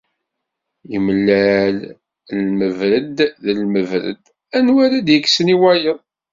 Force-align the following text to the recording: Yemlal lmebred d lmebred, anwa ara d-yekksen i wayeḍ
Yemlal 0.91 1.77
lmebred 2.39 3.17
d 3.43 3.45
lmebred, 3.59 4.21
anwa 4.57 4.79
ara 4.85 4.97
d-yekksen 5.05 5.53
i 5.53 5.55
wayeḍ 5.61 5.99